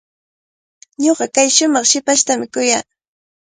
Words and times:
Ñuqa 1.03 1.25
kay 1.35 1.47
shumaq 1.55 1.85
hipashtami 1.91 2.45
kuyaa. 2.53 2.83